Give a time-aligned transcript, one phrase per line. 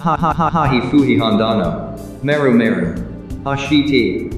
[0.00, 1.94] Ha ha ha ha hi fuhi handano.
[2.22, 2.94] Meru meru.
[3.44, 4.30] Hashiti.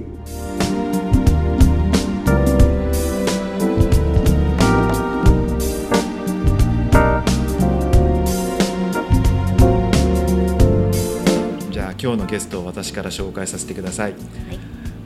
[11.71, 14.15] じゃあ今日のゲストを私から紹介させてください、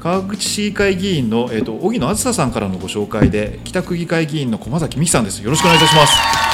[0.01, 6.46] 川口市議会議員の、えー、と荻野梓さんからのご紹介で北区議会議員の駒崎美樹さんですよろしくお願いいたします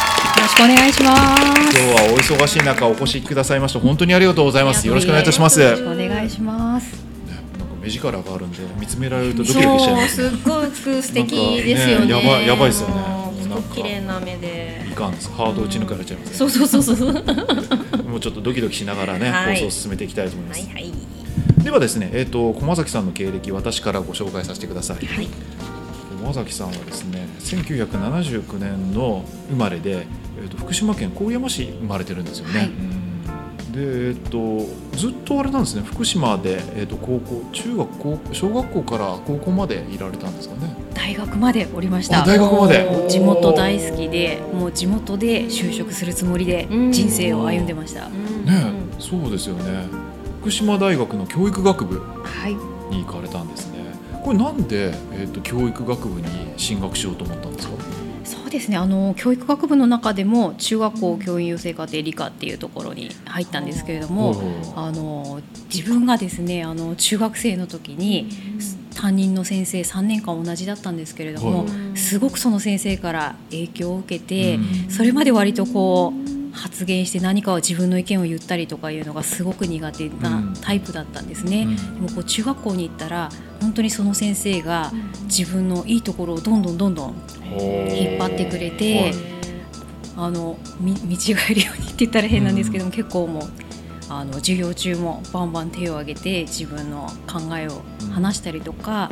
[0.52, 1.78] しくお願いします。
[1.78, 6.92] 今日はお忙しい中お越しくださいまして本当にありがとうございますよろしくお願いいたしますよろしくお願いします。
[7.26, 12.06] なんか目力があるんで見つめられるとドキドキしちゃいますそうすっごく素敵ですよね。
[12.06, 13.22] ねやばいやばいですよね
[13.74, 14.84] 綺麗な目で。
[14.90, 17.14] いかんですハート打ち抜かれちゃいますそうそうそうそう。
[17.14, 20.92] はもうちょっとドキドキしながらね、はい放送を進めていきたいと思います、いはい。
[21.64, 25.28] ではですね、えー、と駒崎さんの経歴私からご紹介させてください、はい
[26.22, 30.06] 駒崎さんはですね1979年の生まれで、
[30.38, 32.68] えー、と福島県郡山市生まれてるんですよね、はい。
[32.68, 33.72] うん。
[33.72, 35.82] で、えー、とずっとあれなんですね。
[35.84, 40.74] 福島で、えー、と高校中学高小学校から高校までいられたんですかね。
[40.94, 42.22] 大学までおりました。
[42.22, 43.06] あ大学まで。
[43.08, 46.92] 地元大好きで、もう地元で就職するつもりでうん。
[46.92, 48.06] 人生を歩んでました。
[48.06, 48.44] うん。
[48.44, 49.86] ねそうですよね。
[50.40, 52.54] 福島大学の教育学部はい。
[52.94, 53.82] に行かれたんですね。
[54.22, 57.74] これなんで、えー、と教育学部に進学しようと思ったんですか？
[58.52, 58.76] ですね。
[58.76, 64.40] あの教育学部の中でも中学校教員養成課程理科っていうところに入ったんですけれども、
[64.76, 65.40] あの
[65.72, 68.28] 自分がですねあの中学生の時に
[68.94, 71.98] 担任の先生3年間同じだったんですけれども、はい。
[71.98, 74.90] すごくその先生から影響を受けて、うん。
[74.90, 80.54] それまで割とこう発言して何かを自分の意見を言ったりとかいうのがすごく苦手うなん。
[80.60, 81.62] タイプだったんですね。
[81.62, 81.94] うん。
[81.94, 84.92] でもこう中学校に行ったら本当にその先生が
[85.24, 87.14] 自分のいいところをどんどんどんどん
[87.50, 89.32] 引っ張ってくれて、はい
[90.16, 93.42] あのみ見違えるようにって言ったら変なんですけども、結構もう
[94.08, 97.82] あの授業中もバンバン手を挙げて自分の考えを
[98.12, 99.10] 話したりとか、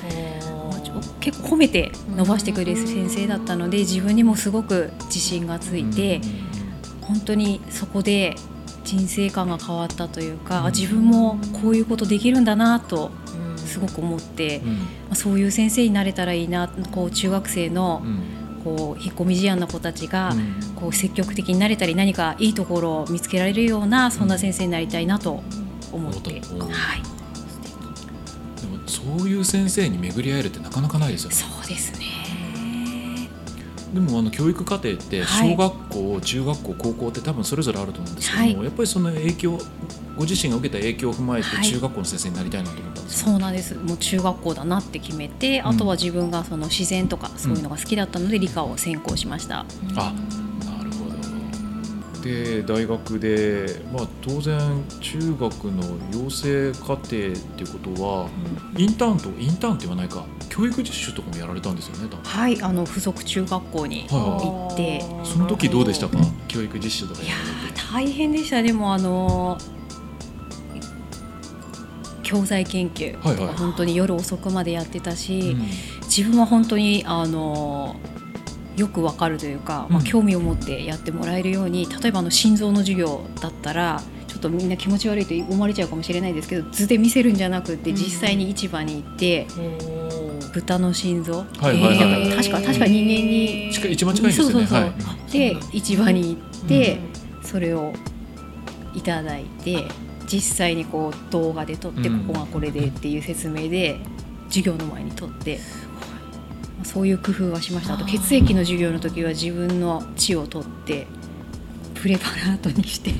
[1.20, 6.20] 結構褒めて伸ばしてくれる先生だったので自分にもすごく自信がついて、
[7.10, 8.36] 本当にそこで
[8.84, 13.10] 人生観が変わったというか、あ自分もこういうことできるんだなと
[13.56, 14.72] すごく思って、うん。
[14.74, 18.40] まあそういう先生になれたらいいなこう中学生のうん。
[18.62, 20.74] こう引っ込み思案な子たちが、うん。
[20.76, 25.42] こう積極的になれたり何かいいところを見つけられるようなそんな先生になりたいなと
[25.92, 27.02] 思って、思ったはい、
[28.60, 31.36] でもそういう先生に巡り合えるってなかなかないですよね。
[31.36, 32.06] そうですね。
[33.92, 35.50] でもあの教育課程ってはい。
[35.50, 38.64] 小学校、中学校高校って多分それぞれあると思うんですけども、はい。
[38.64, 39.58] やっぱりその影響
[40.16, 41.64] ご自身が受けた影響を踏まえてはい。
[41.64, 43.74] 中学校の先生になりたいなと思ったんですか、そうなんです。
[43.74, 49.60] もう中学校だなって決めて、あとは自分がその自然とかそういうのが好きだったので理科を専攻しました。
[49.60, 49.64] あ
[49.94, 50.49] なるほど
[52.22, 54.58] で大学で、まあ、当然
[55.00, 55.82] 中学の
[56.12, 57.32] 養成課程っていう
[57.72, 58.28] ことは、
[58.76, 66.18] インターンとインターンって言わないか教育実習とかもやられたんですよねはい、あの付属中学校に行って、その時どうでしたか？
[66.48, 67.34] 教育実習とかいや
[67.92, 69.58] 大変でしたでもあの
[72.22, 73.48] 教材研究とはいはい。
[73.48, 75.66] か本当に夜遅くまでやってたし、うん。
[76.02, 77.96] 自分は本当にあの
[78.76, 87.96] よくわかるというか、まあ、うん興味を持ってやってもらえるように、例えばあの心臓の授業だったらちょっとみんな気持ち悪いと思われちゃうかもしれないですけど図で見せるんじゃなくてうん。
[87.96, 89.46] 実際に市場に行って、
[90.52, 91.96] 豚の心臓、はいはいはい。
[91.96, 93.70] えー確か確か人間に。
[93.72, 94.52] 近い一番近いんですよね。
[94.52, 94.80] そうそうそう。
[94.80, 94.86] は
[95.28, 95.32] い。
[95.32, 97.00] で市場に行って、
[97.42, 97.92] それを
[98.94, 99.86] いただいて
[100.26, 102.20] 実際にこう動画で撮って、うん。
[102.26, 104.00] ここがこれでっていう説明で
[104.48, 105.60] 授業の前に撮って。
[106.82, 107.94] そういう工夫はしました。
[107.94, 111.06] あと血液の授業の時は自分の血を取って
[111.94, 113.10] プレパラートにして、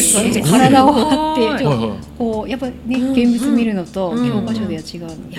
[0.00, 5.38] それで体を張ってこうやっぱね現物見るのとうん教科書では違うので、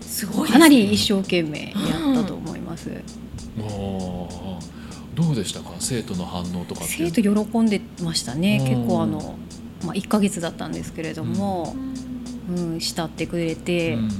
[0.00, 0.52] すごいですね。
[0.52, 1.70] かなり一生懸命や
[2.12, 2.90] ったと思います。
[5.14, 5.70] どうでしたか？
[5.78, 8.58] 生徒の反応とか生徒喜んでましたね。
[8.60, 8.66] うん。
[8.66, 9.36] 結構あの、
[9.84, 11.76] まあ、1ヶ月だったんですけれども、
[12.56, 14.10] うん慕ってくれて、うん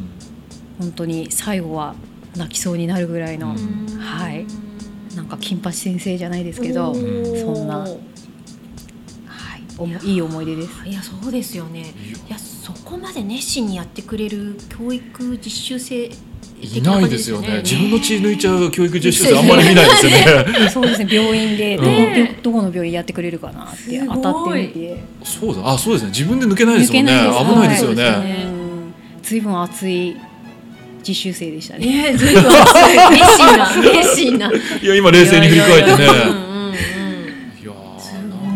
[0.81, 1.95] 本当に最後は
[2.37, 3.99] 泣きそうになるぐらいの、うん。
[3.99, 4.47] はい。
[5.15, 7.87] なんか金八先生じゃないですけど、そんなは
[10.07, 10.89] い、いい思い出です。
[10.89, 11.93] いやそうですよね。
[12.29, 16.11] いやそこまで熱心にやってくれる教育実習生
[16.63, 17.61] いないですよね。
[17.63, 20.71] 自分の血抜いちゃう教育実習ね生あんまり見ないですよね。
[20.73, 21.09] そうですね。
[21.11, 25.05] 病院でどこ,、ねどこの病院やってくれるかなって当たってみて。
[25.25, 25.73] そうだ。
[25.73, 26.09] あそうですね。
[26.11, 27.13] 自分で抜けないですもんね。
[27.13, 28.47] 危ないですよね、
[29.23, 29.41] ずい。
[29.41, 29.63] ぶん。
[29.63, 30.17] 熱い
[31.07, 32.13] 実習生でしたね。
[32.13, 36.05] ねずいぶん熱心な熱心ないや今冷静に振り返ってね。
[37.63, 37.73] いや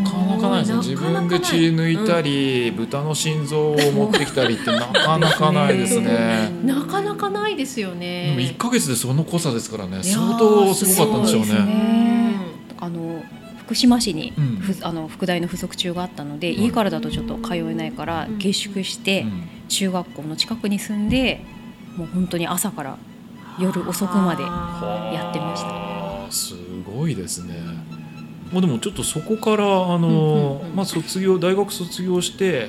[0.03, 0.77] なかなかないですね。
[0.79, 6.51] 自分分で血抜いたり、豚の心臓を持ってきたりって なかなかないですね。
[6.65, 10.03] なかなかないですよでもね1ヶ月でその濃さですからね。
[10.03, 11.47] 相当すごかったんでしょうね。
[11.53, 12.35] ね。
[12.79, 13.23] あの
[13.65, 14.45] 福島市に、うん。
[14.57, 16.57] ふあの副大の附属中があったので、はい。
[16.57, 19.43] 家からだとちょっと通えないからうん下宿して、うん。
[19.69, 21.43] 中学校の近くに住んで
[21.97, 22.99] もう本当に朝から
[23.59, 26.33] 夜遅くまでやってました。
[26.33, 26.55] す
[26.85, 27.55] ごいですね。
[28.53, 30.77] まあでもちょっとそこからあの、うんうんうん。
[30.77, 32.69] まあ卒業大学卒業して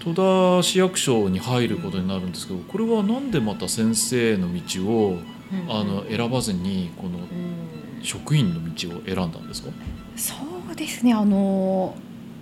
[0.00, 5.18] 戸田市役所に入ることになるんですけど、これはなんでまた先生の道を
[5.68, 7.18] あの選ばずにこの
[8.02, 9.70] 職員の道を選んだんですか？
[10.16, 10.34] そ
[10.70, 11.12] うですね。
[11.12, 11.94] あの、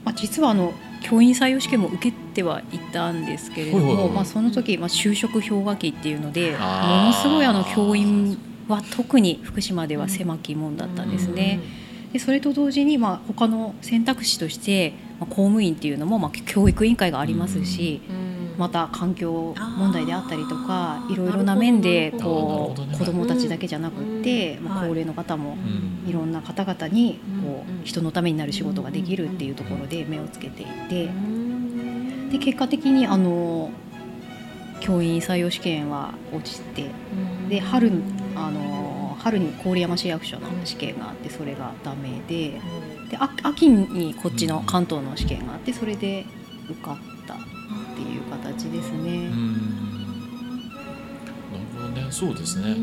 [0.09, 0.73] まあ、実はあの
[1.03, 8.39] 教員採用試験も受けてはいたんですけれども、まあ、その時、まあ、就職氷河期っていうのでものすごいあの教員
[8.69, 11.61] は特に福島では狭き門だったんですね。
[12.15, 18.01] でそれと同時に、まあ、他の選択肢として、まあ、公務員っていうのも、まあ、教育委員会がありますし、
[18.59, 26.13] また環境問題であったりとかいろいろな面でこう子どもたちだけじゃなくって、高齢の方もうんい。
[26.13, 31.09] ろんな方々にこう人のためになる仕事ができるっていうところで目をつけていて。
[32.31, 33.71] で結果的にあの
[34.81, 36.91] 教員採用試験は落ちて
[37.49, 38.03] で春に
[38.37, 42.61] あの春に郡山市役所の試験があってそれがダメで。
[43.11, 46.27] であ秋にこっちの関東の試験があってそれで
[46.69, 47.18] 受かった
[47.99, 49.29] っていう形ですうね。
[49.29, 49.53] ん。
[49.53, 49.59] な
[51.59, 52.07] るほどね。
[52.11, 52.77] そうですね。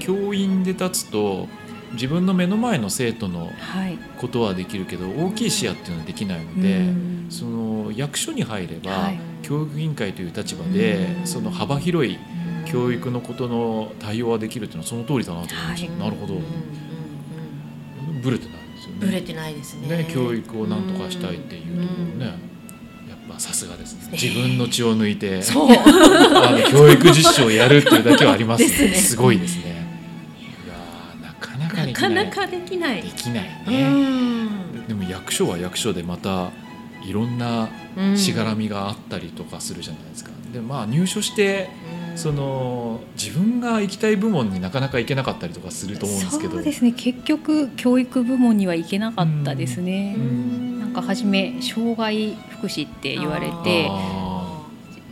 [0.00, 1.48] 教員で立つと
[1.92, 7.26] 自分の目の前の生徒のはい、ことはできるけど大きい視野っていうのはできないので、うん。
[7.28, 9.18] その役所に入れば、はい。
[9.42, 12.18] 教育委員会という立場で、その幅広い
[12.66, 16.00] 教育のことの対応はできるっていうのはその通りだなと思いました、はい。
[16.00, 16.40] なるほど、
[18.22, 19.06] ブレてないですよね。
[19.06, 19.88] ブレてないですね。
[19.88, 22.38] ね教育をなんとかしたいっていうところね、
[23.26, 24.04] うんやっぱさすがですね。
[24.06, 25.68] ね自分の血を抜いてそう。
[25.74, 28.68] あの教育実習をやるっていうだけはありますね。
[28.68, 28.94] ですね。
[28.94, 29.86] すごいですね。
[30.40, 32.30] いやーなかなかでなきない。
[32.30, 33.02] かなかできない。
[33.02, 34.86] できないうね、ん。
[34.86, 36.50] でも役所は役所でまた
[37.04, 38.16] いろんなうん。
[38.16, 40.30] しがらみがあったりとかするじゃないですか。
[40.52, 41.70] でまあ入所して
[42.10, 42.18] うん。
[42.18, 46.54] その自分が行きたい部門になかなか行けなかったりとかすると思うんですけど。
[46.54, 46.92] そうですね。
[46.92, 50.14] 結局教育部門には行けなかったですね。
[50.16, 50.70] うん。
[50.70, 54.66] なんか初め障害福祉って言われてあ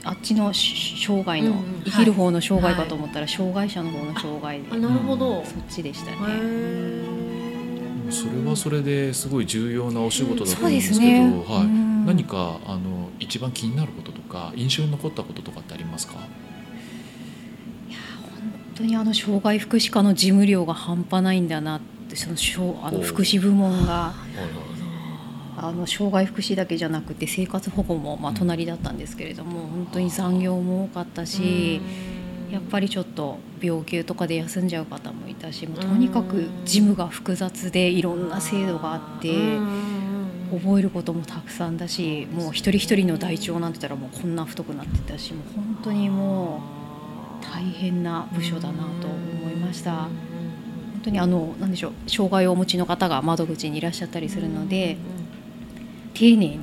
[0.06, 1.82] あっちのし障害の、うんうん。
[1.84, 4.62] 生きる方の障害かと思ったら、障害者の方の障害。
[4.62, 5.42] で、あなるほど。
[5.46, 6.16] そっちでしたね。
[8.10, 10.75] それはそれですごい重要なお仕事だとそうで思うん。
[10.75, 11.44] ですすけど、ね。
[11.48, 12.06] はい、うん。
[12.06, 16.14] 何かあの一番気になることとか印象に残ったこととかってありますか？
[16.14, 16.28] 本
[18.75, 24.14] 当にあの障害福祉課の事務量が半端ないんだなってそのしょうあの福祉部門がは
[25.69, 31.81] あの障害福祉だけじゃなくて生活保護もま隣だったんですけれども、本当に残業も多かったし、
[32.50, 39.58] やっぱりちょっと病休とかで休んじゃう方もいたしもうとにかく事務が複雑でいろんな制度があって。
[40.50, 46.60] 覚えることもたくさんだしもう一人一人の台帳なんて言ったらもうこんな太くなってたしもう本当にも
[47.40, 49.93] う大変な部署だなと思いました。
[49.93, 50.10] 本
[51.05, 54.96] 当にあのなんでしょう障害をお持ちの方が窓口にいらっしゃったりするので
[56.14, 56.60] 丁寧に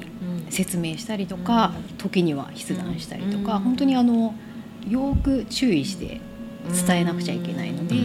[0.49, 4.33] 説明したりとか時には筆談したりとか本当にあの
[4.89, 6.19] よく注意して
[6.87, 7.95] 伝えなくちゃいけないので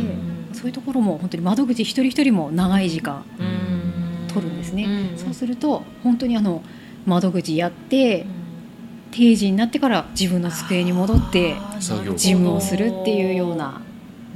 [0.53, 3.25] そういうところも本当に窓口一人一人も長い時間
[4.29, 5.13] 取るんですね。
[5.17, 6.63] そうすると本当にあの
[7.07, 8.27] 窓口やって
[9.11, 13.81] 定時になってから自分の机に戻って作業事務をするっていうような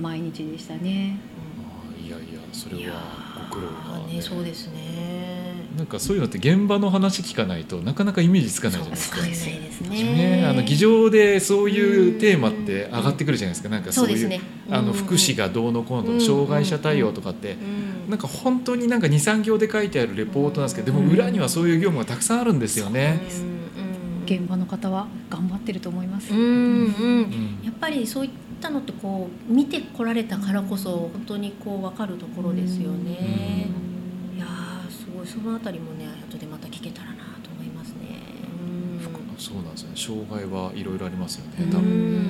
[0.00, 1.18] 毎日でしたね。
[2.02, 3.02] いやいやそれは
[3.50, 5.29] ご苦労がーねそうですね
[5.76, 9.26] なんかそういうのって現場の話聞かないとなかなかイメージつかないじゃないですかそう。
[9.26, 9.46] です
[9.86, 13.68] ね、あの議場でそういうテーマって上がってくるじゃないですか。
[13.68, 17.56] なんかそういうねあの福祉がどうのこうのうん障害者対応とかって
[18.08, 23.20] なんか本当になんか二三行で書いてあるレポートなんですけど、でも裏にはそういう業務がたくさんあるんですよね。
[24.26, 26.32] 現場の方は頑張ってると思います。
[26.32, 26.50] うんうんう
[27.22, 33.69] んやっぱりそういったのってこう見てこられたからこそ本当にこう分かるところですよね。
[35.20, 38.20] ごいそのあたりもね後でまた聞けたらなと思いますね。
[39.38, 39.96] そうなんですよね。
[39.96, 41.52] 障害はいろいろありますよね。
[41.60, 42.28] うん多分ね。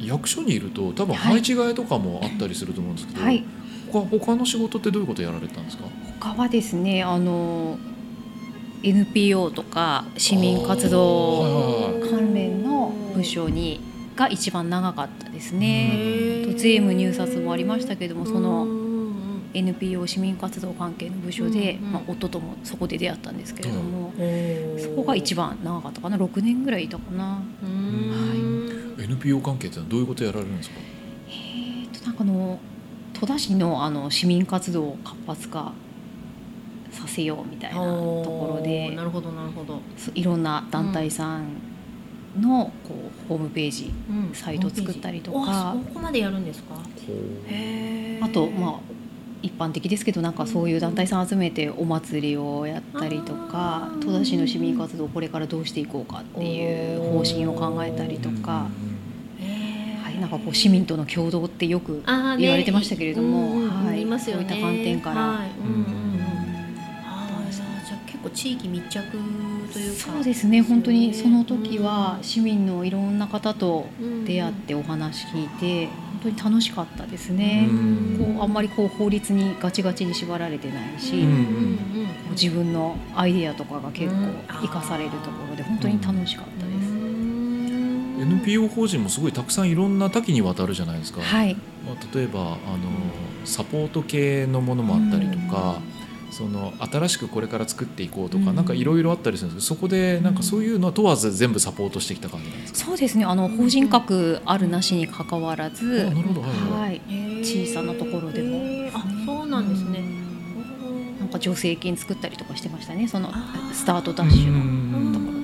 [0.00, 3.44] 役所にいると多分配置換えとかもあったりすると思うんですけど、はい、
[3.90, 5.84] 他他の仕事ってどういうことやられてたんですか？
[6.20, 7.78] 他はですねあの
[8.84, 13.80] NPO とか市民活動関連の部署に
[14.14, 16.44] が一番長かったですね。
[16.44, 18.66] と税務入札もありましたけどもその
[19.54, 21.92] NPO 市民活動関係の部署で、うんうん。
[21.92, 27.42] まあ、夫ともそこで出会ったんですけれども、おそこが一番長かったかな6年ぐらいいたかな。
[27.62, 30.76] うーん NPO 関係ってのはどういうことやられるんですか？
[31.28, 32.58] えーとなんかあの
[33.14, 35.72] 戸田市のあの市民活動を活発化
[36.90, 37.82] させようみたいなと
[38.24, 39.80] ころでなるほどなるほど、
[40.14, 41.44] いろんな団体さん
[42.40, 42.94] のこ
[43.26, 44.34] うホームページうん。
[44.34, 45.74] サイト作ったりとか。
[45.88, 46.74] そこまでやるんですか？
[47.48, 48.80] へあとまあ
[49.42, 58.66] 一般的ですけどなんかそういう団体さん集めてお祭りをやったりとか戸田市の市民活動をこれからどうしていこうかっていう方針を考えたりとか、
[60.02, 62.02] はい、なんかこう市民との共同ってよく
[62.38, 64.46] 言われてましたけれどもうんうんはい言いますよね。
[64.48, 65.20] そういった観点から。
[65.20, 65.50] はい。
[65.50, 66.18] うんうんうん。
[67.50, 69.16] じゃあ結構地域密着
[69.72, 70.62] というかそうですね。
[70.62, 73.86] 本当にその時は市民のいろんな方と
[74.24, 77.66] 出会ってお話聞いて本当に楽しかったですね。
[77.70, 78.34] うん。
[78.34, 81.24] こうあんまりこう法律にガチガチに縛られてないし、
[82.32, 84.16] 自分のアイデアとかが結構
[84.62, 86.98] 生かされるところで本当に楽しかったです。
[88.20, 91.54] NPO 法人もすごいたくさんいろんな多岐にわたるじゃないですか、はい、
[91.86, 92.58] まあ、例えばあの
[93.44, 95.80] サポート系のものもあったりとか、
[96.30, 98.56] その新しくこれから作っていこうとか、うん。
[98.56, 103.24] なんかいろいろあったりするんですけどそこでなんかそういうのは問わず全部サポートしてきた感じなんですか、そうですね。
[103.24, 106.42] あの法人格あるなしに関わらず、あなるほど。
[106.42, 107.00] はい
[107.44, 108.90] 小さなところでも。
[108.92, 110.02] あそうなんですね。
[111.20, 113.06] なんか助成金作ったりとかしてましたね。
[113.08, 113.32] その
[113.72, 115.40] スタートダッシュのうんところ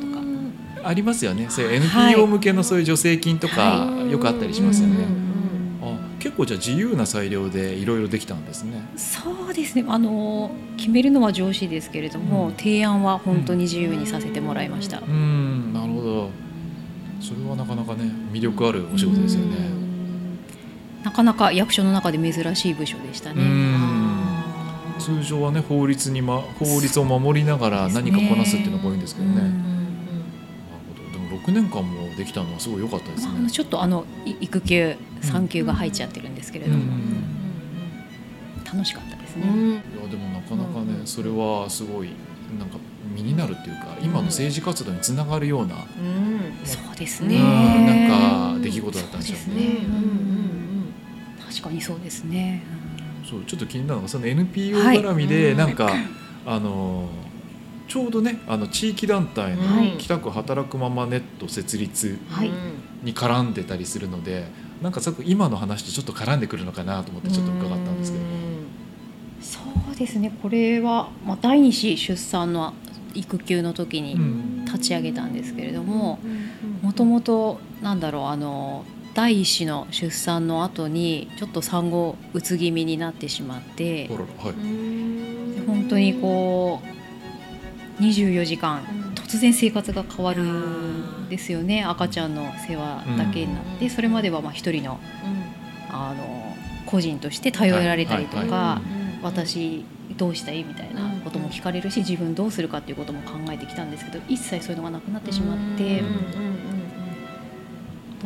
[0.78, 0.88] とか。
[0.88, 1.46] ありますよね。
[1.50, 2.12] そういうはい。
[2.14, 5.06] NPO 向けのそういう助成金とかはよくあったりしますよね、
[6.34, 8.82] 結構じゃあ自由な裁量でいろいろできたんですね。
[8.96, 9.84] そうですね。
[9.86, 12.56] あの決めるのは上司ですけれども、うん。
[12.56, 15.00] 提案は本当に自由にさせてもらいました。
[15.00, 15.72] うん。
[15.72, 16.30] なるほど。
[17.20, 19.56] それはなかなかね魅力あるお仕事ですよね。
[21.04, 23.42] なかなか役所の中で珍しい部署でしたうね。
[23.44, 24.14] ん
[24.98, 29.73] 通常はね法律に、ま、法律を守りながら何かこなすっていうのが多いんですけどね
[31.44, 38.64] 6年間もできたのはすごい良かったですまああねのちょっとあのい育休産休が入っちゃってるんですけれども、うん。
[38.64, 39.46] 楽しかったですね。
[39.48, 39.70] うん。
[39.72, 42.10] いやでもなかなかねうんそれはすごい
[42.58, 42.78] なんか
[43.14, 46.66] 身になるっていうか今の政治活動につながるような、うん。
[46.66, 47.38] そうですうんね。
[47.38, 49.44] なんか出来事だったんでしょうね。
[49.44, 49.62] そうね。
[49.86, 50.44] うんうん
[51.46, 52.62] 確かにそうですね。
[53.28, 55.00] そうちょっと気になるのがその NPO はい。
[55.00, 55.90] 絡みでなんか、
[56.46, 57.08] あの
[57.86, 59.94] ちょうどねあの地域団体のはい。
[59.98, 62.50] 北区働くままネット設立はい。
[63.02, 64.46] に絡んでたりするので
[64.82, 68.24] なんかさっき今の話とちょっと絡んでくるのかなと思ってちょっと伺ったんですけど。
[69.40, 69.60] そ
[69.92, 70.32] うですね。
[70.42, 72.72] これはまあ第二子出産の
[73.14, 74.64] 育休の時にうん。
[74.64, 76.18] 立ち上げたんですけれども、
[76.82, 85.66] ももともとなんだろうあの第一子の出産の後にちょっと産後うつ気味になってしまってあららはい。
[85.66, 86.86] 本当にこう
[88.00, 88.82] 24時間
[89.14, 93.90] 突然生活が変わるんですよね赤ちゃんの世話だけになって、うん。
[93.90, 94.98] それまではまあ一人の
[95.90, 96.54] あの
[96.86, 98.80] 個人として頼られたりとか、はいは
[99.22, 99.84] 私
[100.18, 106.02] どうしたいみたいなことも聞かれるし自分どうするかっていうことも考えてきたんですけど一切そういうのがなくなってしまって、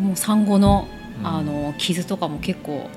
[0.01, 0.89] もう産後の
[1.21, 1.27] うん。
[1.27, 2.89] あの傷とかも結構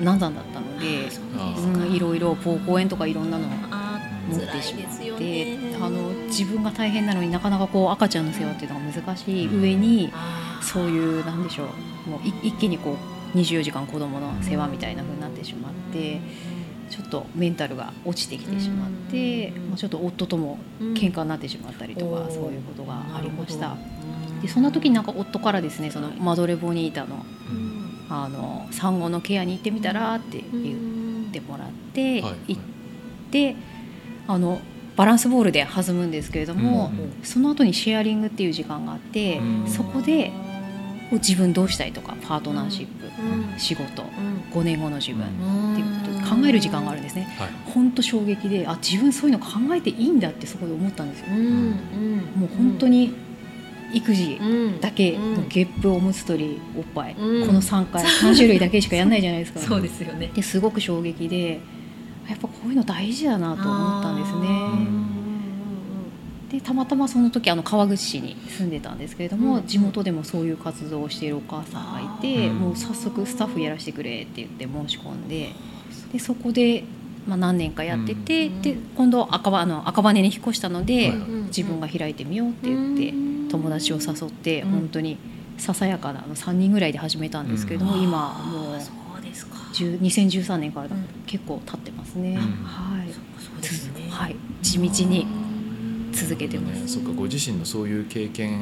[0.00, 3.81] 難産だったので、あうんいろいろ膀胱炎とかいろんなのをあ
[4.28, 5.76] 持ーってしまって、ね。
[5.80, 10.12] あの自分が大変なのになかなかこう赤ちゃんの世話っていうのが難しい上に、
[10.60, 11.64] そういうなんでしょ
[12.06, 12.10] う。
[12.10, 12.96] もうい一気にこ
[13.34, 16.20] う24時間子供の世話みたいな風になってしまって
[16.90, 22.30] ちょっとメンタルが落ちてきてしまって、うちょっと夫とも喧嘩になってしまったりとか、うん。
[22.30, 23.76] そういうことがありました。
[24.42, 27.72] でそんな時になんか夫からですねそのマドレボニータのうん。
[28.10, 32.56] あの産後のケアに行ってみたらって言ってもらって、はい。
[32.56, 32.62] 行っ
[33.30, 33.56] て
[34.26, 34.60] あの
[34.96, 39.66] バランスボールで弾むんですけれども、うんうんその後にシェアリングっていう時間があって、うん。
[39.66, 40.32] そこで
[41.12, 43.58] 自分どうしたいとかパートナーシップ、うん。
[43.58, 44.42] 仕事うん。
[44.52, 45.72] 5年後の自分、うん。
[45.72, 47.32] っていうことで考える時間があるんですね。
[47.38, 47.48] はい。
[47.72, 53.14] 本当衝撃であ自分そういうの考えていいんだってそこで思ったんですよ、もう本当に
[53.92, 54.80] 育児うん。
[54.80, 57.46] だけのゲップおむつ取りおっぱい、うん。
[57.46, 59.60] この3回3種類だけしかやんないじゃないですか。
[59.62, 60.30] そうですよね。
[60.34, 61.60] ですごく衝撃で
[62.28, 65.12] やっぱこういうの大事だなと思ったんですね。
[66.52, 69.66] でたまたまその時あの川口市に住んでたんですけれども、うん。
[69.66, 75.48] 地元でもそういう活動をしているお母さんがいて、うんもう早速スタッフやらせてくれって言って申し込んで
[76.12, 76.84] でそこで、
[77.26, 78.62] まあ、何年かやってて、うん。
[78.62, 81.18] で今度赤羽あの赤羽に引っ越したので、はい
[81.52, 83.12] 自分が開いてみようって言って、
[83.50, 84.70] 友達を誘って、うん。
[84.70, 85.18] 本当に
[85.58, 88.02] ささやかなあの3人ぐらいで始めたんですけれども、うん。
[88.02, 88.61] 今もうそうですか10
[89.72, 91.06] 2013年からうん。
[91.26, 92.64] 結構経ってますね、うん。
[92.64, 93.08] はい。
[93.10, 94.08] そうですね。
[94.10, 94.36] はい。
[94.62, 95.26] 地道に
[96.12, 98.60] 続けてます、ね、そっかご自身のそういう経験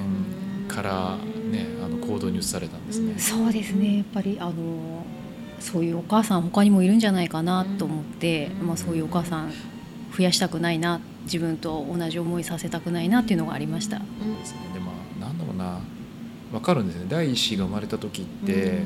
[0.68, 1.18] から
[1.50, 3.18] ねあの行動に移されたんですね。
[3.18, 3.98] そうですね。
[3.98, 4.52] やっぱりあの
[5.58, 8.66] そういうお母さん他にもいるんじゃないかなと思って、うん。
[8.68, 9.52] まあ、そういうお母さん
[10.16, 13.98] 増やしたくないな自分と同じ思いさせたくないなっていうのがありました。
[13.98, 14.04] で
[14.44, 14.60] すね。
[14.74, 15.80] でまあなんだろうな。
[16.52, 17.06] 分かるんですね。
[17.08, 18.82] 第一子が生まれた時って、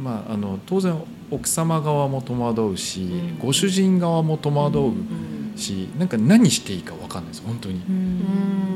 [0.00, 0.94] まあ、あの当然
[1.30, 3.04] 奥様側も戸惑うし、う
[3.34, 3.38] ん。
[3.38, 5.52] ご主人側も戸惑ううん。
[5.56, 7.74] しなんか何していいか分かんないです本当に。
[7.88, 8.20] うん。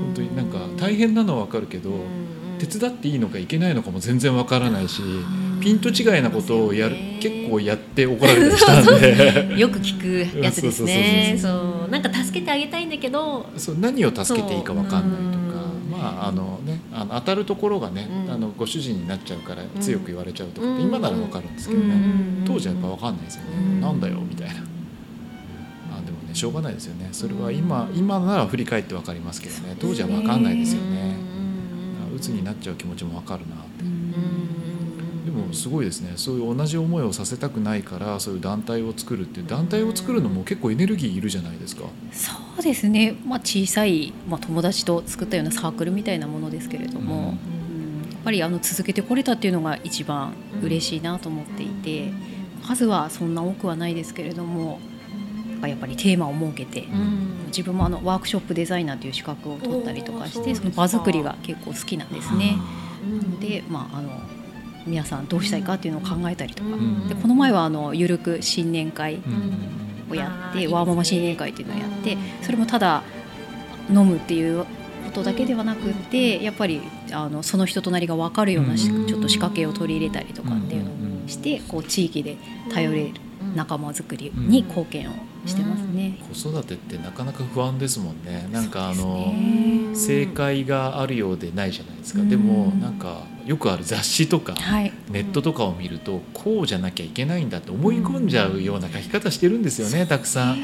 [0.06, 1.90] 本当になんか大変なのは分かるけど、
[2.58, 5.02] 手伝っていいのかいけないのかも全然分からないし、
[5.60, 9.54] ピント違いなことをやる結構やって怒られたりしたんで。
[9.60, 11.36] よく聞くやつですね。
[11.38, 11.90] そう。
[11.90, 13.46] なんか助けてあげたいんだけど。
[13.56, 15.29] そう何を助けていいか分かんない
[16.12, 18.30] まああのねあの当たるところがね、うん。
[18.32, 20.88] あのご主人になっちゃうから強く言われちゃうとかってうん。
[20.88, 21.98] 今なら分かるんですけどね、う
[22.42, 22.44] ん。
[22.46, 23.80] 当時はやっぱ分かんないですよね、うん。
[23.80, 24.54] なんだよみたいな。
[24.54, 27.08] あでもねしょうがないですよね。
[27.12, 29.76] それは今今なら振り返って分かりますけどね。
[29.80, 31.16] 当時は分かんないですよね。
[32.14, 33.56] 鬱になっちゃう気持ちも分かるな
[35.30, 36.12] でもすごいですね。
[36.16, 41.84] そういう同じ思いをさせたくないからそういう団体を作るって団体を作るのも結構エネルギーいるじゃないですか。
[42.12, 48.12] そうですね、まあ、小さい、まあ、友達と作ったようなサークルみたいなものですけれども、うん。
[48.12, 52.12] やっぱりあの続けてこれたっていうのが一番嬉しいなと思っていて
[52.66, 54.78] 数はそんな多くはないですけれども
[55.62, 56.86] やっぱりテーマを設けて
[57.48, 62.56] 自分もあのワークショップデザイナーという資格を取ったりとかしてその場作りが結構好きなんですね。
[63.02, 64.10] なので、まあ、あの
[64.86, 67.08] 皆さんどうしたいかっていうのを考えたりとか、ん。
[67.08, 73.02] でこの前はあのゆるく新年会うんをやって、ワーママ新年会っていうのをやってそれもただ
[73.88, 74.66] 飲むっていうこ
[75.12, 76.82] とだけではなくってやっぱり
[77.12, 80.90] あのその人となりが分かるようなちょっと仕掛けを取り入れたりとかっていうの
[81.24, 82.36] をしてこう地域で
[82.72, 83.14] 頼れる
[83.54, 85.14] 仲間づくりに貢献を
[85.46, 86.18] してますね。
[86.32, 88.48] 子育てってなかなか不安ですもんね。
[88.52, 89.34] なんかあの
[89.94, 92.20] 正解があるようでないじゃないですか。
[92.20, 92.28] うん。
[92.28, 100.58] でもなんかよくある雑誌とかはい、ネットとかを見るとこうじゃなきゃいけないんだって思い込んじゃうような書き方してるんですよねたくさん。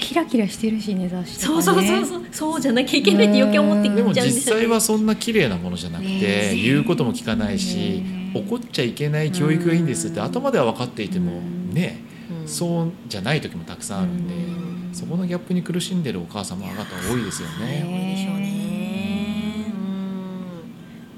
[0.00, 1.44] キラキラしてるしね雑誌ね。
[1.44, 2.22] そうそうそうそう。
[2.32, 4.30] そうじゃなきゃいけないって余計思ってきちゃうんですよね。
[4.30, 11.74] 実際はそんな綺麗なものじゃなくてね言うことも聞かないしね怒っちゃいけない教育がいいんですって頭では分かっていてもうん。
[11.74, 11.98] ね
[12.42, 12.48] うん。
[12.48, 14.94] そうじゃない時もたくさんあるんでうん。
[14.94, 16.72] そこのギャップに苦しんでるお母様方
[17.12, 17.78] 多いですよ多ね。
[17.78, 19.66] いでしょうね。
[19.68, 19.74] うん。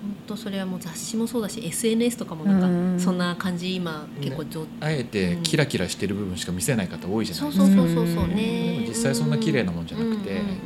[0.02, 2.98] 本当それはもう雑誌もそうだし SNS とかもなんうん。
[2.98, 7.82] かそんな感じ今結構上あえてキラキラしてる部分しか見せない方多いじゃなそいうですか。
[7.82, 10.56] そうそうそうそうでねも実際そんな綺麗なもんじゃなくてうんなん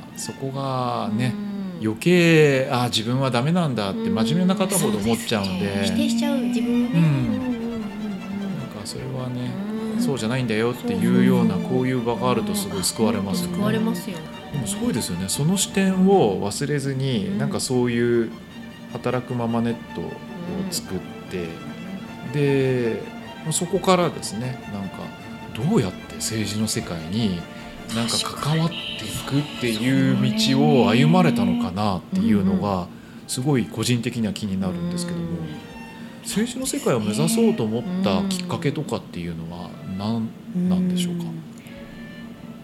[0.00, 1.41] かそこがねうん
[1.82, 5.84] 余計あ自分はダメなんだって真面目な方ほど思っちゃうんで。
[5.84, 6.90] 否定しちゃう自分をね。
[6.94, 7.32] うん。
[8.58, 9.50] なんかそれはね
[9.96, 10.02] うん。
[10.02, 13.56] そうじゃないんだよっていうようなこういう場があるとすごい救われますよね。
[13.56, 14.18] 救われますよ
[14.52, 15.28] でもすごいですよね。
[15.28, 17.38] その視点を忘れずに、うん。
[17.38, 18.30] なんかそういう
[18.92, 20.12] 働くママネットを
[20.70, 20.98] 作っ
[21.30, 21.48] て、
[22.32, 23.02] で
[23.50, 24.98] そこからですねなんか
[25.54, 27.40] どうやって政治の世界に
[27.94, 30.16] なんか関わっていくっていう
[30.54, 32.86] 道を歩まれたのかなっていうのが
[33.26, 35.24] すごい個人的には気になるんですけども
[36.22, 40.28] 政治の世界を目指そうと思ったきっかけとかっていうのは何
[40.68, 41.24] なんでしょうか？
[41.24, 41.42] ん。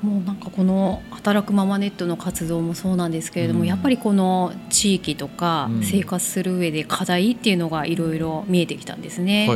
[0.00, 3.66] もうなんかこの働くママネットの活動もそうなんですけれども、うん。
[3.66, 5.82] やっぱりこの地域とかうん。
[5.82, 9.48] 生活する上で課題っていうのがいろいろ見えてきたんですね。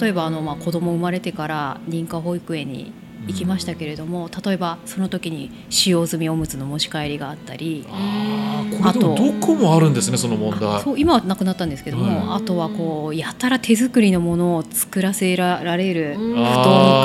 [0.00, 2.92] 例えばあのまあ子供生まれてから認可保育園に
[3.26, 10.82] 行きましたけれども、例えばその時に使用済みおむつの持ち帰りがあったり、あーこれでもどこもあるんですねその問題。
[10.82, 16.34] そう今はなくなったんですけども、はあとはこうやたら手作りのものを作らせられるうん。
[16.34, 16.60] 布団カ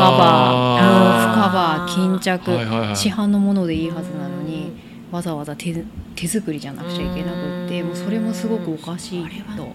[0.08, 2.96] あバー、毛布カバー、巾着、はいはいはい。
[2.96, 4.74] 市販のものでいいはずなのに、
[5.12, 5.84] わざわざ手
[6.16, 7.88] 手作りじゃなくちゃいけなくって、うん。
[7.88, 9.68] もうそれもすごくおかしいと。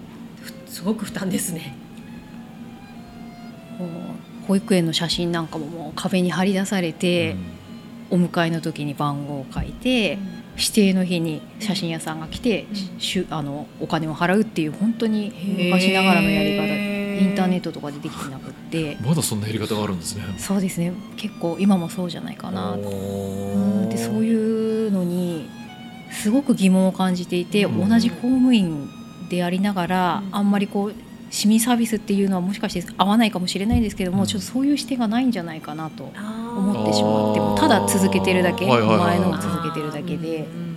[0.66, 1.76] すごく負担ですね
[4.46, 7.36] 保育園の写真なんかももう壁に貼り出されて、
[8.10, 10.18] お迎えの時に番号を書いて、
[10.56, 13.00] 指定の日に写真屋さんが来て、うん。
[13.00, 15.32] しゅあのお金を払うっていう本当に
[15.72, 16.94] 昔ながらのやり方。
[17.14, 18.96] インターネットとかでできてなくって。
[19.04, 20.22] まだそんなやり方があるんですね。
[20.36, 20.92] そうですね。
[21.16, 22.76] 結構今もそうじゃないかな。
[22.76, 25.48] おうでそういうのに
[26.10, 27.88] すごく疑問を感じていて、うん。
[27.88, 28.88] 同じ公務員
[29.28, 30.36] でありながら、うん。
[30.36, 30.94] あんまりこう
[31.34, 34.26] 市民サービスっていうのはもしかして合わないかもしれないんですけども、うん。
[34.26, 40.36] ちょっとそういう視点がないんじゃないかなと思思ってしまってもただ続けてるだけ、はいはいはい前のを続けてるだけで。
[40.36, 40.74] うんうんうん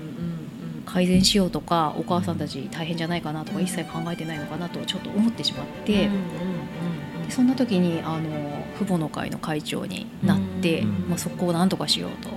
[0.88, 12.30] 改善しようとかお母さんたち大変じゃないかなとか一切考えてないのかなとちょっと思ってしまって、うんうんうんでそんな時にあの父母の会の会長になって、うんまあ、そこをなんとかしようと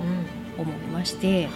[0.59, 1.49] 思いまして、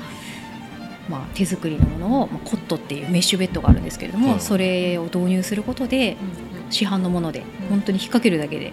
[1.09, 4.41] まあ、手作りのものを、まあ、コットっていうメッシュベッドがあるんですけれども、はい。
[4.41, 6.17] それを導入することで
[6.75, 8.73] 市販のもので本当に引っ掛けるだけで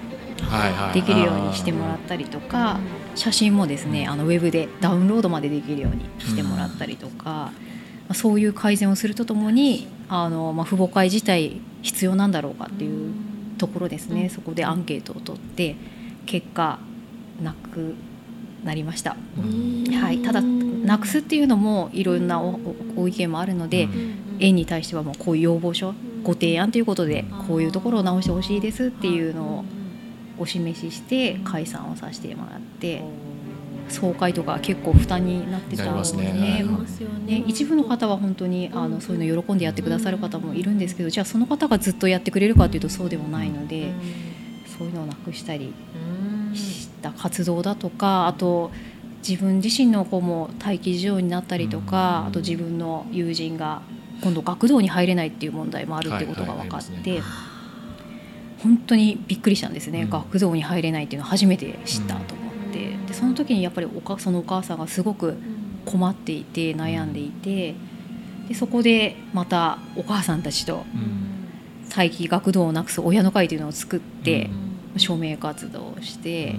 [0.94, 2.80] できるようにしてもらったりとか
[3.16, 7.52] 写真もですねあのウェブでダウンロードまでできるようにしてもらったりとか、ま
[8.10, 13.14] あそういう改善をするとともにあの、まあ、父母会自体必要なんだろうかっていう
[13.58, 14.30] ところですね、うん。
[14.30, 15.78] そこでアンケートを取って
[16.26, 16.80] 結果
[17.42, 17.96] なく
[18.66, 19.16] なりました。
[20.02, 29.66] はい、ただなくすっていうのもいろんなおおご意見もあるので、うん園に対してはもうこういう要望書ご提案ということでこういうところを直してほしいですっていうのを
[30.38, 33.04] お示しして解散をさせてもらって
[33.90, 36.32] 総会とか結構負担になってたなりますね。
[36.34, 36.52] ね。
[36.54, 37.40] はいますよね。
[37.40, 43.92] ね、一部の方は本当にあのそういうの喜んでやってくださる方もいるんですけどじゃあその方がずっとやってくれるかというとそうでもないので
[44.78, 45.74] そういうのをなくしたり
[46.54, 48.72] した活動だとかあと
[49.28, 52.28] 自分自身の子も待機児童になったりとかうん。
[52.30, 53.82] あと自分の友人が
[54.22, 57.22] 今度学童に入れないっていう問題もあるってことが分かって
[58.64, 60.10] 本当にびっくりしたんですね、うん。
[60.10, 65.36] 学童に入れないっていうのを初めて知ったと思ってでその時にやっぱりおかそのお母さんがすごく
[65.86, 67.76] 困っていて悩んでいて
[68.48, 71.28] でそこでまたお母さんたちとうん。
[71.94, 74.50] 待機学童をなくす親の会というのを作って
[74.94, 75.00] うん。
[75.00, 76.56] 署名活動をして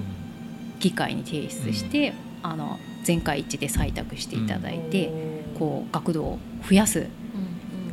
[0.81, 5.12] 議会に提出して、あの全会一致で採択していただいて、
[5.59, 7.07] こう学童を増やす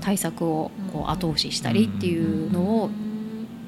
[0.10, 2.89] 対策をこう後押ししたりっていうのを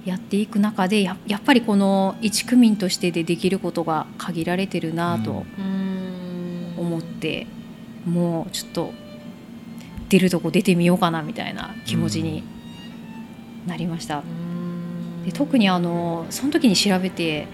[0.06, 5.46] やっていく中でややっぱりこの一区民としてでできることが限られてるなと
[6.78, 7.46] 思って、
[8.08, 8.92] もうちょっと
[10.10, 12.44] 出るとこ出てみようかなみたいな気持ちに
[13.68, 14.24] なりました。
[15.24, 17.46] で特にあのその時に調べて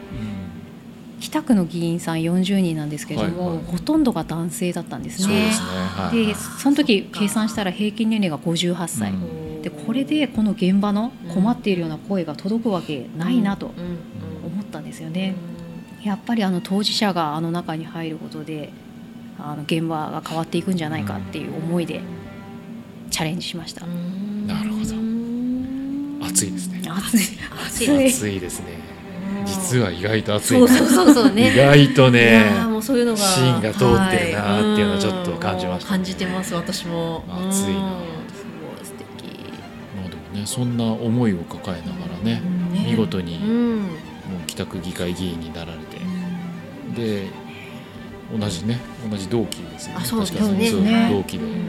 [1.19, 3.65] 北区の議員さん40人なんですけれども、はいはい。
[3.65, 5.25] ほとんどが男性だったんですね。
[5.27, 5.67] そうですね。
[5.67, 9.61] はいでその時計算したら平均年齢が58歳、うん。
[9.61, 13.67] でこれでこの現場の困っているような声が届くわけないなと
[14.45, 15.35] 思ったんですよね。
[16.03, 18.69] やっぱりあの当事者があの中に入ることで
[19.39, 22.01] あの現場が変わっていくんじゃないかっていう思いで
[23.09, 23.85] チャレンジしました。
[23.85, 24.93] なるほど。
[26.27, 26.81] 暑いですね。
[26.87, 27.39] 暑い。
[27.65, 28.96] 暑いですね
[29.45, 30.67] 実は意外と暑いな。
[30.67, 31.53] そうそうそうそうね。
[31.53, 35.99] 意外といねもうそういうのが芯が通ってるなーっていうのはちょっと感じましたはい。
[35.99, 37.23] うん感じてます私も。
[37.27, 37.43] 暑いな。
[37.43, 37.53] うん。
[37.53, 39.03] すごい素敵。
[39.95, 42.85] まあでもねそんな思いを抱えながらねね。
[42.91, 45.97] 見事にもう帰宅議会議員になられて。
[46.95, 47.27] で
[48.37, 49.99] 同じね同じ同期ですよね。
[50.01, 50.67] あそう確かに。
[50.67, 51.09] そうね。
[51.11, 51.67] 同期でいやいうん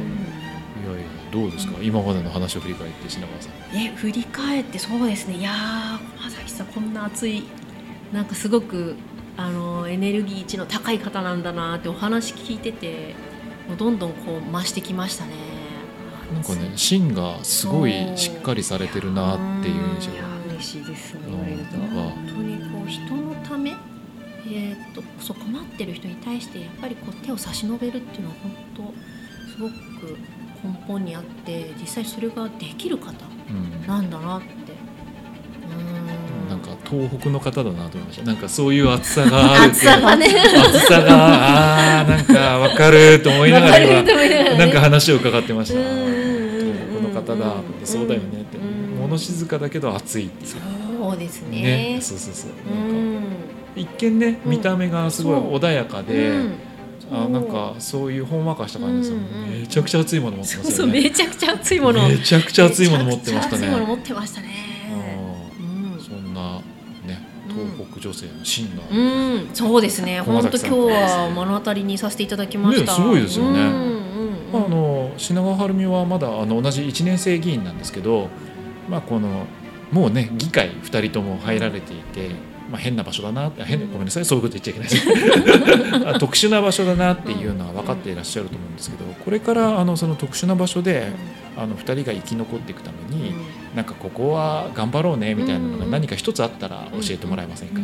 [0.96, 1.74] やどうですか？
[1.83, 3.74] 今までの話を振り返って品川さん。
[3.74, 5.37] ね、振り返ってそうですね。
[5.37, 7.44] いやー駒崎さんこんな熱い
[8.12, 8.97] なんかすごく
[9.37, 13.14] あのエネルギー値の高い方なんだなってお話聞いてて
[13.68, 15.59] もうどんどんこう増してきましたね。
[16.33, 21.33] なんかね芯がすごいしっかりされてるなっていう印象いや嬉しいです本
[22.27, 23.75] 当にこう人のため、
[24.47, 30.18] えー、とそう困ってる人に対してやっぱりこう手を差し伸べるっていうのは本当すごく
[30.62, 33.12] 根本にあって実際それができる方
[33.49, 33.87] うん。
[33.87, 34.42] なんだなっ
[36.90, 38.24] 東北の方だなと思いました。
[38.24, 40.27] なんかそういう厚さがある暑さがね。
[40.27, 45.79] 厚さがあーなんかわかると思いながら今ななんか話を伺ってました。
[45.79, 45.87] 東
[47.01, 48.57] 北の方だってそうだよねって。
[48.57, 48.98] うん。
[49.01, 50.57] 物静かだけど熱いってそ
[51.14, 51.62] うですね。
[51.62, 52.51] ねそうそうそう。
[52.51, 53.81] うなんかん。
[53.81, 54.51] 一見ねうん。
[54.51, 56.55] 見た目がすごい穏やかで、うん。
[57.11, 58.12] あなんかそう。
[58.12, 60.92] いうほんわかした感じですよ、うんうんめちゃくちゃ熱いもの持ってますよね。
[61.03, 62.09] めちゃくちゃ熱いもの。
[62.09, 63.66] めちゃくちゃ熱いもの持ってましたね。
[63.66, 64.47] めちゃくちゃ熱いもの持ってましたね。
[67.98, 70.22] 女性の芯が、うん、うん、そうですね。
[70.24, 72.92] 駒本当今日は目の当たりにさせていただきました。
[72.92, 73.61] ねすごいですよね。
[73.61, 73.98] うんうん
[74.52, 74.64] うん。
[74.64, 78.28] あの品川晴美はまだあの同じ1年生議員なんですけど、
[78.88, 79.46] まあ、この
[79.92, 82.30] もうね議会2人とも入られていて、
[82.70, 91.12] まあ、変な場所だなあ変なごめんなさいそういうこと言っちゃいけない 特殊な場所だなっていうのは分かっていらっしゃると思うんですけどこれからあのその特殊な場所で
[91.56, 93.34] あの2人が生き残っていくために
[93.74, 97.81] なんかここは頑張ろうねみたいなのが何か一つあったら教えてもらえませんか、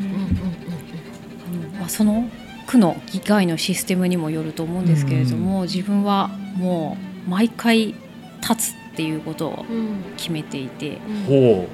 [1.79, 2.29] まあ、その
[2.67, 7.95] 区の議会のシステムにもよると思うんですけれども、自分はもう毎回
[8.41, 9.97] 立つっていうことをうん。
[10.17, 11.25] 決めていてうん。
[11.25, 11.69] ほ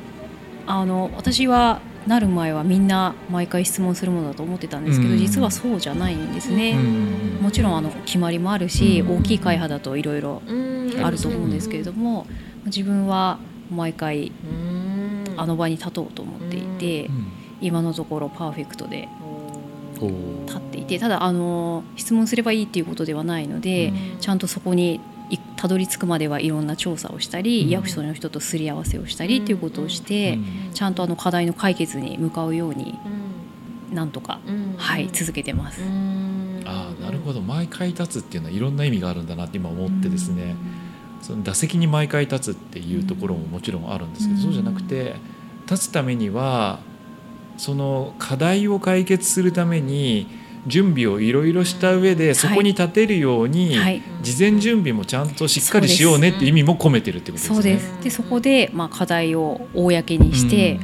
[0.66, 5.18] あの私はなる前はみんな毎回質問するものだと思ってたんですけど、うん。
[5.18, 6.72] 実はそうじゃないんですう、ね。
[6.72, 11.04] うんもちろんあの決まりもあるし、うん大きい会派だといろいろうん。
[11.04, 12.26] あると思うんですけれども、
[12.66, 13.38] 自分は
[13.70, 15.24] 毎回うん。
[15.36, 17.26] あの場に立とうと思っていて、うん。
[17.60, 19.08] 今のところパーフェクトで
[20.46, 27.68] 立っていてただあの質問すればいいっていうことではないので、ちゃんとそこにいたどり着くまではいろんな調査をしたり、うん。
[27.70, 30.72] 役所の人とすり合わせをしたりっていうことをして、うん。
[30.74, 32.98] ちゃんとあの課題の解決に向かうように
[33.92, 34.74] なんとか、うん。
[34.76, 35.82] はい続けてます。
[36.66, 37.40] ああなるほど。
[37.40, 40.56] 毎回立つっていうのはいろんな意味があるんだなって今思ってですね、
[41.20, 44.44] その打席に毎回立つっていうところももちろんあるんですけど、うん。
[44.44, 45.16] そうじゃなくて
[45.68, 46.80] 立つためには
[47.56, 50.26] その課題を解決するために
[50.66, 54.02] 準備をいろいろした上でそこに立てるように、はい。
[54.22, 57.54] 事前準備もちゃんとしっかりしようねって意味も込めてるってことですね。
[57.54, 58.04] そうです。
[58.04, 60.78] でそこで、まあ、課題を公にして、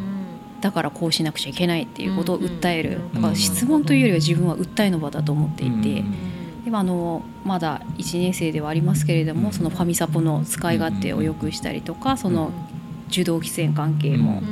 [0.61, 3.21] だからこうしなくちゃいけないっていうことを訴える、うん。
[3.21, 6.15] だから質問というよりは自分は訴えの場だと思っていて、うん
[6.67, 12.51] 今あのまだ1年生ではありますけれども、うんそのファミサポの使い勝手を良くしたりとか、その
[13.09, 14.43] 受動喫煙関係も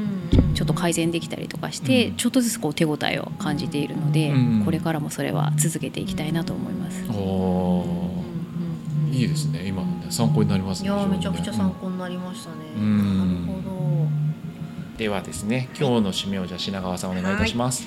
[0.55, 7.03] ちょっと改善できたりとかして、うんちょっとずつこう手応えを感じているので、うんこれからもそれは続けていきたいなと思います。
[9.12, 10.88] いいですね今のね参考になりますね。
[10.88, 12.57] いやーめちゃくちゃ参考になりましたね。
[12.77, 13.74] うんなるほど。
[14.98, 17.87] ではですね今日の締めをじゃあ品川さんお願いいたします。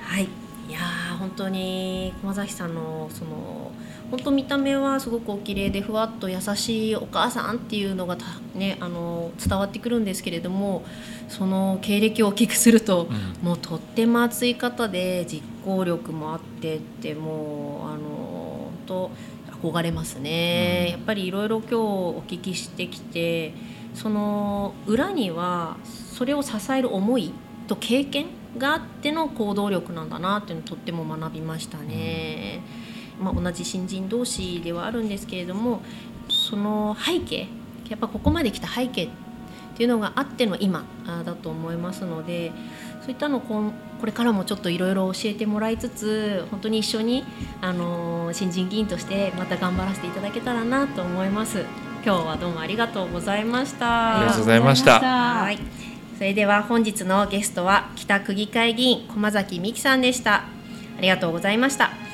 [0.00, 0.24] はい。
[0.24, 3.72] いやー本当に駒崎さんのその
[4.10, 8.24] 本当見た目はすごくお綺麗でふわっと優しいお母さんっていうのがた
[8.54, 10.84] ねあの伝わってくるんですけれども、
[11.28, 13.08] その経歴をお聞きすると。
[13.10, 19.10] うんもうとっても熱い方で実行力もあってってもうあの本当
[19.68, 23.52] 憧れますね、うんやっぱりいろいろ今日お聞きしてきて
[23.94, 27.32] その裏にはそれを支える思い
[27.66, 28.26] と経験
[28.58, 32.60] があっての行動力なんだなっていうのをとっても学びましたね、
[33.20, 35.82] まあ、同じ新人同士ではあるんですけれども
[36.28, 37.48] その背景
[37.88, 39.08] やっぱここまで来た背景っ
[39.76, 42.50] ていうのがあっての今あだと思いますので
[43.02, 43.72] そういったのをこ
[44.04, 47.24] れからもちょっといろいろ教えてもらいつつ本当に一緒に、
[47.60, 51.64] あのー新人議員としてまた頑張らせていただけたらなと思います。
[52.04, 54.18] 今日はどうもありがとうございました。
[54.18, 55.00] ありがとうございました。
[55.00, 60.44] はいそれでは本日のゲストは北区議会議員駒崎美希さんでした。
[60.98, 62.05] ありがとうございました。